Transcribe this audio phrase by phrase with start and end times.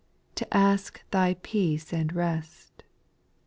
[0.33, 2.83] To ask Thy peace and rest.